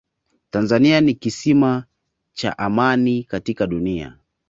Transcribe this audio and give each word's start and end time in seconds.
tanzania 0.49 1.01
ni 1.01 1.13
kisima 1.13 1.83
cha 2.33 2.57
amani 2.57 3.23
katika 3.23 3.67
dunia 3.67 4.17